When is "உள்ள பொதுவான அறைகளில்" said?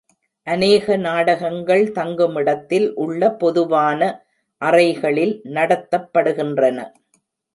2.95-5.35